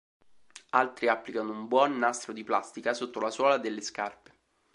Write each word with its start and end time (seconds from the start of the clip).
Altri 0.71 1.09
applicano 1.09 1.51
un 1.51 1.67
buon 1.67 1.95
nastro 1.95 2.33
di 2.33 2.43
plastica 2.43 2.91
sotto 2.95 3.19
la 3.19 3.29
suola 3.29 3.59
delle 3.59 3.81
scarpe. 3.81 4.33